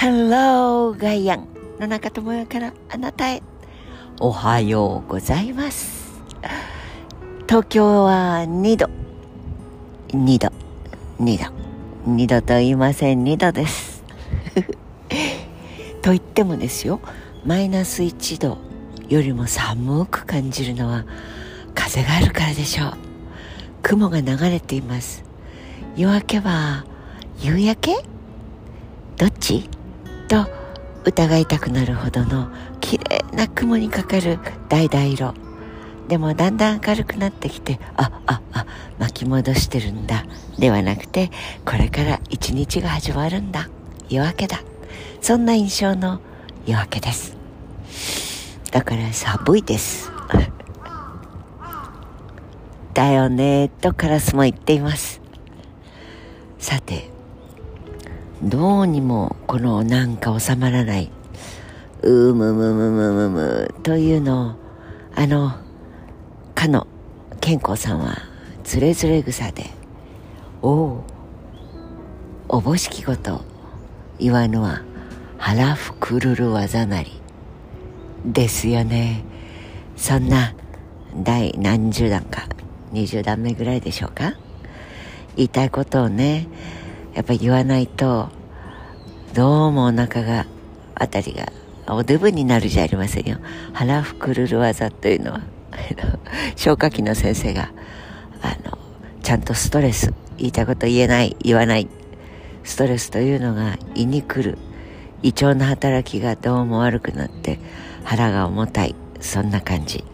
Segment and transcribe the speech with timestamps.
[0.00, 1.46] Hello ガイアン
[1.78, 3.42] 野中智代からあなたへ
[4.18, 6.22] おはようございます
[7.46, 8.86] 東京は2度
[10.08, 10.52] 2度
[11.22, 14.02] 2度2度と言いません2度です
[16.00, 17.02] と言ってもですよ
[17.44, 18.56] マイナス1度
[19.10, 21.04] よりも寒く感じるのは
[21.74, 22.92] 風があるからでしょう
[23.82, 25.24] 雲が流れています
[25.94, 26.86] 夜明けは
[27.40, 28.08] 夕焼け
[29.18, 29.68] どっち
[30.30, 30.46] と
[31.04, 35.34] 疑いたくなるほどの綺麗な雲にかかる橙色。
[36.06, 38.66] でもだんだん明るくなってきてあああ
[38.98, 40.24] 巻き戻してるんだ。
[40.56, 41.32] ではなくて
[41.64, 43.68] これから一日が始まるんだ。
[44.08, 44.60] 夜明けだ。
[45.20, 46.20] そんな印象の
[46.64, 47.36] 夜明けです。
[48.70, 50.12] だから寒いです。
[52.94, 55.20] だよねとカラスも言っています。
[56.60, 57.10] さて
[58.42, 61.10] どうにもこのなんか収まらない
[62.02, 64.54] うむむむむむむというのを
[65.14, 65.52] あの
[66.54, 66.86] かの
[67.40, 68.16] 健康さんは
[68.64, 69.66] つれづれ草で
[70.62, 71.04] おお
[72.48, 73.42] おぼしきこと
[74.18, 74.82] 言わぬは
[75.38, 77.20] 腹ふくるる技なり
[78.24, 79.24] ですよね。
[79.96, 80.54] そんな
[81.16, 82.46] 第何十段か
[82.92, 84.34] 20段目ぐらいでしょうか？
[85.36, 86.46] 言いたいことをね
[87.14, 88.28] やっぱ言わないと
[89.34, 90.46] どうもお腹が
[90.94, 91.52] あたりが
[91.88, 93.38] おデブになるじゃありませんよ。
[93.72, 95.40] 腹ふくるる技というのは
[96.56, 97.70] 消化器の先生が
[98.42, 98.78] あの
[99.22, 101.88] ちゃんとストレス言いたいこと言えない言わない
[102.64, 104.58] ストレスというのが胃に来る
[105.22, 107.58] 胃腸の働きがどうも悪くなって
[108.04, 110.04] 腹が重たいそんな感じ。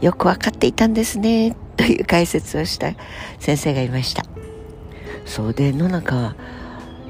[0.00, 2.92] よく分かっていたんですねという解説をした
[3.38, 4.35] 先生がいました。
[5.26, 6.36] そうで野中は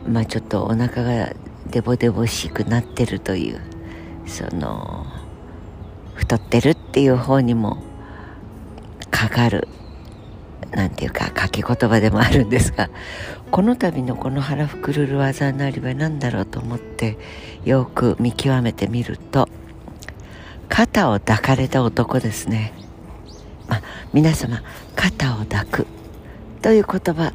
[0.08, 1.32] まあちょっとお腹が
[1.70, 3.60] デボデボしくなってるという
[4.26, 5.06] その
[6.14, 7.82] 太ってるっていう方にも
[9.10, 9.68] かかる
[10.72, 12.90] なんていうか掛け言葉でもあるんですが
[13.50, 17.18] この度のこの腹ふくるる技なりは何だろうと思って
[17.64, 19.48] よく見極めてみると
[20.68, 22.72] 肩を抱かれた男ですね、
[23.68, 23.82] まあ、
[24.12, 24.62] 皆様
[24.96, 25.86] 肩を抱く
[26.62, 27.32] という言葉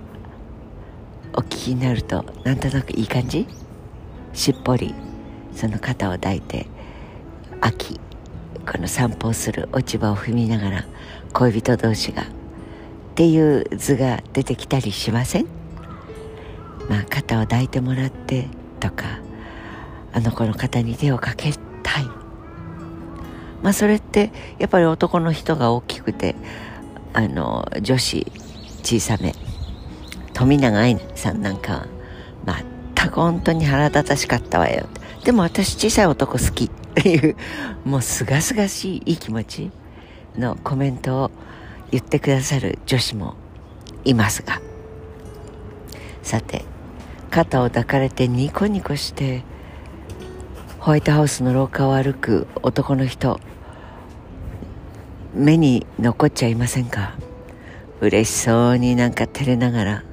[1.34, 3.47] お聞きになるとなんとなくいい感じ？
[4.34, 4.94] しっぽり
[5.56, 6.68] その肩を抱いて
[7.62, 8.00] 秋
[8.69, 10.86] この散歩をする落ち葉を踏みながら
[11.34, 12.25] 恋人同士がっ
[13.16, 15.46] ていう図が出てきたりしません？
[16.90, 18.47] まあ肩を抱いてもらって
[18.80, 19.20] とか
[20.14, 21.53] あの子の肩に手をかけ
[21.84, 22.06] たい。
[23.62, 26.36] まあそれってやっぱり男の人が大きくて
[27.14, 28.25] あの女子
[28.84, 29.34] 小さめ。
[30.41, 31.85] 富永愛さんなんか
[32.47, 32.63] は
[32.96, 34.88] 全く本当に腹立たしかったわよ。
[35.24, 37.35] でも私小さい男好きっていう
[37.85, 39.69] もうすがすがしいいい気持ち
[40.35, 41.31] のコメントを
[41.91, 43.35] 言ってくださる女子も
[44.03, 44.59] いますが。
[46.24, 46.66] さて
[47.29, 49.44] 肩を抱かれてニコニコして
[50.79, 53.40] ホワイトハウスの廊下を歩く男の人
[55.35, 57.13] 目に残っちゃいませんか？
[58.00, 60.03] 嬉しそうになんか照れながら。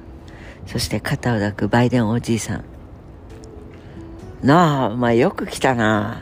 [0.69, 2.63] そして肩を抱くバイデンおじいさん。
[4.43, 6.21] なあまあよく来たな。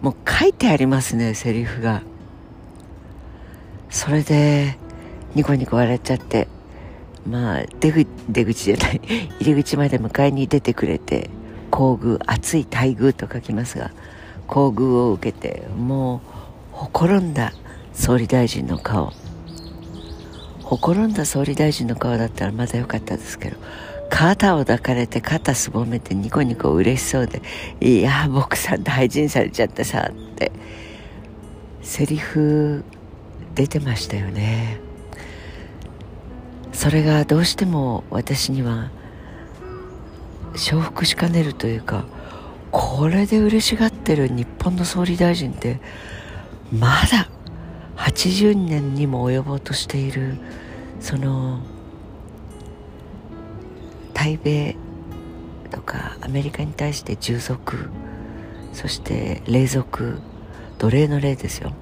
[0.00, 2.02] もう書いてありますねセリフが。
[3.90, 4.78] それで
[5.34, 6.46] ニコニコ笑っちゃって。
[7.28, 9.00] まあ出口出口じゃない。
[9.42, 11.28] 入り口まで迎えに出てくれて。
[11.72, 13.90] 厚遇熱い待遇と書きますが。
[14.46, 16.22] 厚遇を受けても
[16.72, 17.52] うほころんだ
[17.92, 19.12] 総理大臣の顔。
[20.68, 23.56] ほころんだ総理大臣の顔だったらまだよかったですけど
[24.10, 27.42] 肩を抱かれて肩すぼめてニコニコ嬉しそうで
[27.80, 30.52] 「いや僕さん大事にされちゃってさ」って。
[31.88, 32.84] セリフ
[33.54, 34.78] 出てましたよね。
[36.72, 38.90] それがどうしても私には
[40.54, 42.04] 承服しかねるというか
[42.70, 45.80] これで嬉しがってる日本の総理大臣って
[46.70, 47.30] まだ
[47.98, 50.38] 80年にも及ぼうとしている
[51.00, 51.60] その
[54.14, 54.76] 対米
[55.70, 57.90] とかアメリカに対して従属
[58.72, 60.20] そして霊属
[60.78, 61.72] 奴隷の霊ですよ。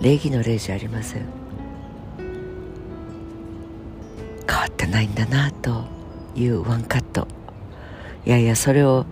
[0.00, 1.26] 礼儀の霊じゃありません。
[4.48, 5.84] 変わってないんだなと
[6.36, 7.26] いうワンカット。
[8.24, 9.06] いやいやそれを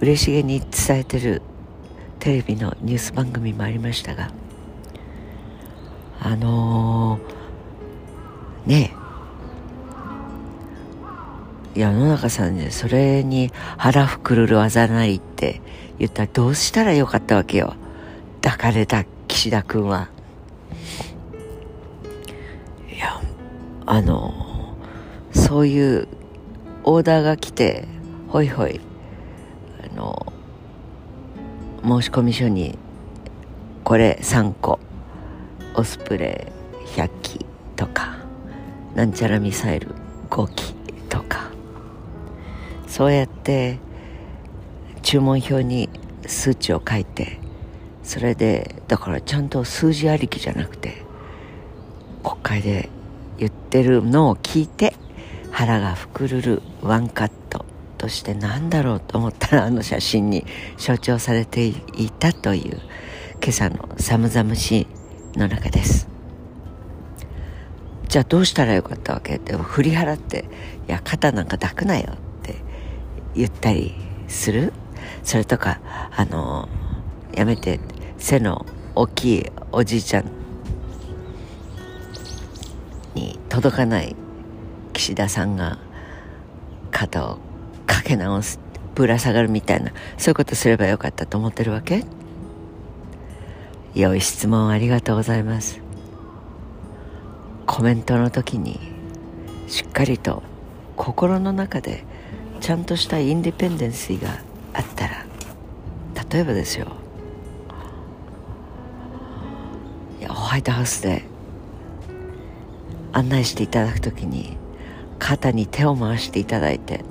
[0.00, 1.42] 嬉しげに伝えてる
[2.18, 4.30] テレビのニュース番組もありましたが
[6.20, 8.94] あのー、ね
[11.74, 15.60] 世の中さんでそれに腹ふくるるあざなりって
[15.98, 17.74] 言ったらどうしたらよかったわけよ。
[18.42, 20.08] 抱かれた岸田君は。
[22.90, 23.20] いや
[23.84, 24.32] あの
[25.32, 26.08] そういう
[26.84, 27.86] オーダーが来て
[28.28, 28.80] ほいほい
[29.82, 30.32] あの
[31.82, 32.78] 申込書に
[33.84, 34.80] これ3個。
[35.76, 36.52] オスプレ
[36.84, 37.46] イ100機
[37.76, 38.16] とか
[38.94, 39.94] なんちゃらミサイル
[40.30, 40.74] 5機
[41.08, 41.50] とか。
[42.86, 43.78] そうやって
[45.02, 45.90] 注文表に
[46.26, 47.38] 数値を書いて
[48.02, 51.02] それでだからちゃんと数字ありきじゃなくて
[52.22, 52.88] 国会で
[53.38, 54.94] 言ってるのを聞いて
[55.50, 57.66] 腹がふくるるワンカット
[57.98, 60.46] として何だろうと思ったらあの写真に
[60.78, 61.74] 象徴されてい
[62.10, 62.80] たという
[63.42, 64.86] 今朝の寒々しい
[65.36, 66.08] の中です。
[68.08, 69.36] じゃあどうしたらよかったわけ？
[69.36, 70.44] って振り払って
[70.88, 72.54] 「いや肩なんか抱くなよ」って
[73.34, 73.94] 言ったり
[74.28, 74.72] する？
[75.22, 75.80] それとか
[76.16, 76.68] あの
[77.34, 77.80] やめて
[78.16, 80.30] 背の大きいおじいちゃん
[83.14, 84.16] に届かない
[84.92, 85.78] 岸田さんが
[86.90, 87.38] 肩を
[87.86, 88.58] かけ直す
[88.94, 92.04] ぶら下がるみたいなそういうことすればよかったと思ってるわけ？
[93.96, 95.80] 良い質問ありがとうございます。
[97.64, 98.78] コメントの時に
[99.68, 100.42] しっかりと
[100.96, 102.04] 心の中で
[102.60, 104.28] ちゃんとしたインディペンデンシーが
[104.74, 105.24] あったら
[106.30, 106.88] 例えばですよ。
[110.20, 111.24] いやホワイトハウスで
[113.12, 114.58] 案内していただく時に
[115.18, 117.02] 肩に手を回していただいて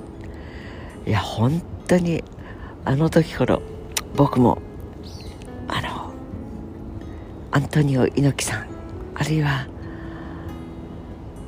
[1.04, 2.22] いや本当に
[2.84, 3.60] あの時頃
[4.14, 4.62] 僕も
[7.56, 8.66] アントニオ猪木さん
[9.14, 9.66] あるいは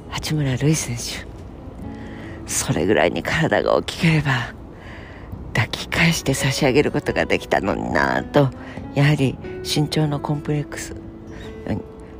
[0.08, 1.28] 八村塁選手。
[2.50, 4.54] それぐらいに体が大きければ
[5.52, 8.48] 抱き返して差し上げることができたのになと
[8.94, 10.96] やはり身長のコンプレックス。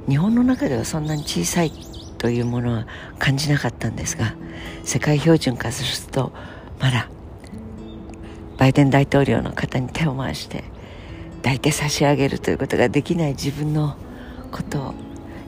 [0.06, 1.72] 日本の中ではそんなに小さい
[2.18, 2.86] というものは
[3.18, 4.34] 感じなかったんですが
[4.84, 6.34] 世界標準化すると
[6.78, 7.08] まだ
[8.58, 10.64] バイデン大統領の方に手を回して
[11.38, 13.96] 抱いて差し上げるということができない自分の
[14.50, 14.94] ことを。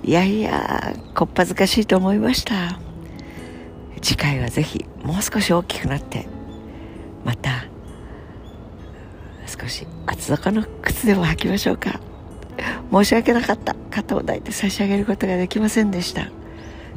[0.03, 2.79] いやいやこっぱずかしいと思いました。
[4.01, 6.27] 次回はぜひもう少し大きくなって
[7.23, 7.67] また
[9.47, 12.01] 少し厚底の靴でも履きましょうか。
[12.91, 13.77] 申し訳なかった。
[13.91, 16.31] 肩を抱いて差し上げることができませんでした。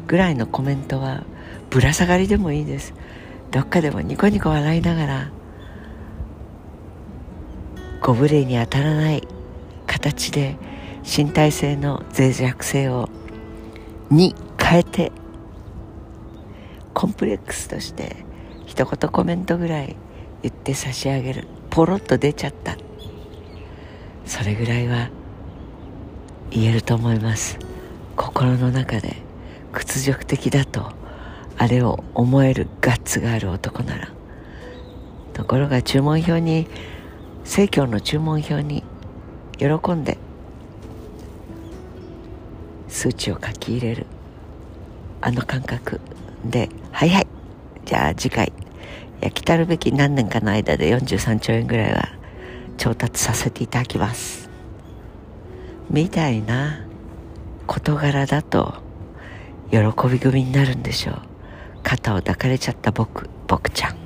[0.07, 1.23] ぐらいのコメントは
[1.69, 2.93] ぶら下がりでもいいです。
[3.51, 5.31] どっかでもニコニコ笑いながら
[8.03, 9.25] ご無礼に当たらない
[9.87, 10.57] 形で
[11.03, 13.07] 身体性の脆弱性を
[14.11, 15.11] に変えて
[16.93, 18.17] コンプレックスとして
[18.65, 19.95] 一言コメントぐらい
[20.41, 22.75] 言って差し上げるポロッと出ちゃった。
[24.25, 25.09] それぐらいは
[26.51, 27.57] 言えると思います。
[28.17, 29.15] 心の中で
[29.71, 30.91] 屈辱的だと。
[31.57, 34.09] あれを思えるガッツがある男なら。
[35.33, 36.67] ところが注文表に
[37.43, 38.83] 生協の注文表に
[39.57, 40.17] 喜んで
[42.87, 44.05] 数値を書き入れる。
[45.21, 46.01] あの感覚
[46.43, 47.27] ではいはい。
[47.85, 48.51] じゃあ次回
[49.21, 52.09] や来たるべき何年かの間で43兆円ぐらいは
[52.77, 54.49] 調達させていただきます。
[55.89, 56.85] みたいな
[57.67, 58.75] 事柄だと
[59.71, 61.21] 喜び組になるんでしょう。
[61.83, 64.02] 肩を抱かれちゃった僕僕ちゃん。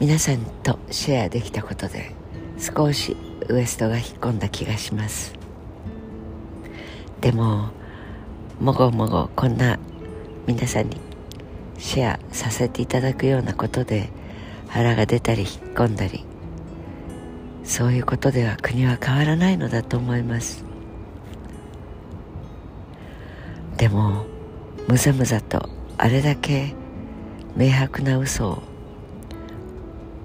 [0.00, 2.12] 皆さんとシェアできたことで
[2.58, 3.18] 少し
[3.50, 5.34] ウエストが引っ込んだ気がします。
[7.20, 7.68] でも
[8.58, 9.78] もごもごこんな
[10.46, 10.96] 皆さんに
[11.76, 14.08] シェアさせていただくようなことで
[14.68, 16.24] 腹が出たり引っ込んだり
[17.62, 20.64] そういうことでは国は変わらないのだと思います。
[23.76, 24.24] でも
[24.88, 26.74] むざむざとあれだけ
[27.54, 28.69] 明白な嘘を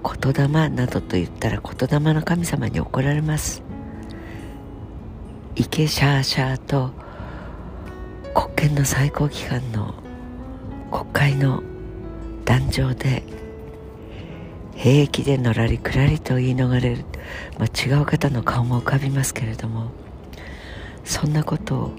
[0.06, 3.62] 言霊などと言ったら言霊の神様に怒られます。
[5.56, 6.90] イケシャーシャーと
[8.34, 9.94] 国権の最高機関の
[10.92, 11.62] 国会の
[12.44, 13.22] 壇上で
[14.74, 17.04] 平気でのらりくらりと言い逃れる、
[17.58, 19.90] まあ、違う方の顔も浮かびますけれども
[21.04, 21.92] そんなことを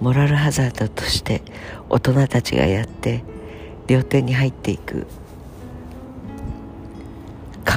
[0.00, 1.42] モラルハザードとして
[1.88, 3.22] 大人たちがやって
[3.86, 5.06] 料亭に入っていく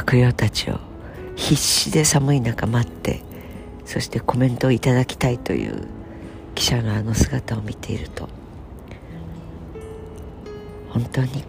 [0.10, 0.80] 閣僚たちを
[1.36, 3.22] 必死で寒い中待って
[3.86, 5.88] そしてコメントをいただきたいという
[6.56, 8.28] 記者のあの姿を見ていると
[10.90, 11.44] 本当に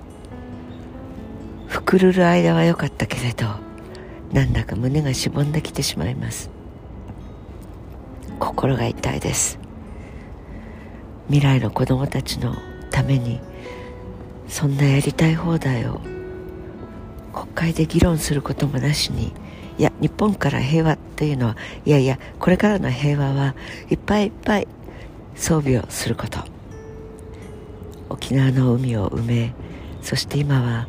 [1.68, 3.46] ふくるる間は良かったけれど
[4.30, 6.50] なんだか胸がしぼんできてしまいます。
[8.38, 9.58] 心が痛いです。
[11.26, 12.54] 未来の子供たちの
[12.92, 13.40] ために
[14.46, 16.00] そんなやりたい放題を
[17.60, 19.32] 会で議論することもなしに
[19.76, 23.54] いや日本から平和というのはいやいやこれからの平和は
[23.90, 24.68] いっぱいいっぱい
[25.36, 26.38] 装備をすること。
[28.08, 29.54] 沖縄の海を埋め
[30.02, 30.88] そして今は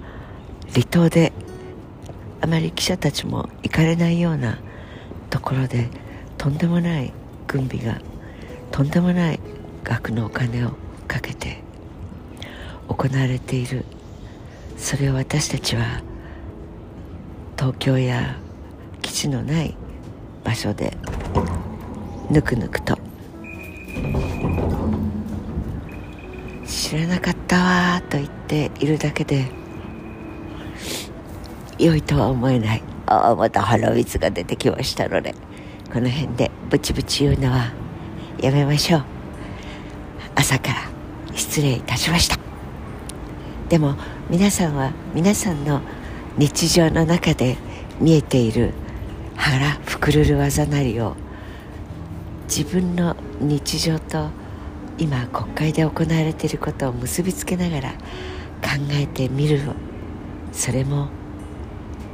[0.74, 1.32] 離島で
[2.42, 4.58] あまり記者たちも行かれないような
[5.30, 5.90] ところで
[6.38, 7.14] とんでもない
[7.48, 8.02] 軍備が
[8.72, 9.40] とんでもない
[9.84, 10.72] 額のお金を
[11.08, 11.62] かけて
[12.88, 13.86] 行われている。
[14.78, 16.02] それを私たちは
[17.62, 18.38] 東京や
[19.04, 19.78] 基地のない
[20.44, 20.98] 場所で
[22.32, 22.98] ぬくぬくと。
[26.66, 29.46] 知らなかったわと言っているだけで
[31.78, 35.36] 良いとは思えないああまた鼻水が出てきましたので
[35.94, 37.72] この辺でブチブチ言うのは
[38.40, 39.04] やめましょう。
[40.34, 40.90] 朝から
[41.36, 42.40] 失礼いたしました。
[43.70, 43.94] でも
[44.32, 45.80] 皆さんは皆さんの
[46.38, 47.58] 日常の中で
[48.00, 48.74] 見えている
[49.36, 51.16] 腹ふくるる技なりを
[52.44, 54.30] 自分の日常と
[54.98, 57.98] 今国会で行われていることを結びつけながら考
[58.92, 59.62] えてみる
[60.52, 61.10] それも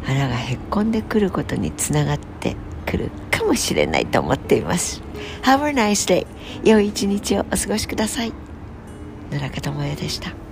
[0.03, 2.55] 腹がへっこんでくることにつながって
[2.85, 5.01] くるかもしれないと思っています
[5.43, 6.25] Have a nice day
[6.63, 8.33] 良い一日をお過ごしください
[9.31, 10.46] 野中智也でした